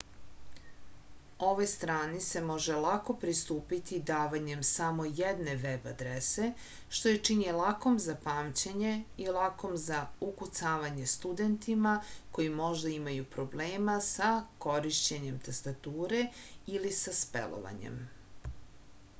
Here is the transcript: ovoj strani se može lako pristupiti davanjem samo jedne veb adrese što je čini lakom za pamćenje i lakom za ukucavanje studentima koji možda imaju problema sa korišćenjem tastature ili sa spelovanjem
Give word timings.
ovoj 1.47 1.65
strani 1.71 2.21
se 2.27 2.39
može 2.45 2.77
lako 2.85 3.15
pristupiti 3.23 3.99
davanjem 4.11 4.63
samo 4.69 5.05
jedne 5.19 5.53
veb 5.65 5.85
adrese 5.91 6.47
što 6.99 7.11
je 7.13 7.19
čini 7.29 7.51
lakom 7.59 7.99
za 8.07 8.15
pamćenje 8.25 8.95
i 9.27 9.29
lakom 9.37 9.77
za 9.85 9.99
ukucavanje 10.31 11.07
studentima 11.13 11.93
koji 12.39 12.49
možda 12.63 12.95
imaju 12.97 13.29
problema 13.39 13.99
sa 14.09 14.31
korišćenjem 14.69 15.39
tastature 15.51 16.27
ili 16.79 16.97
sa 17.05 17.17
spelovanjem 17.23 18.05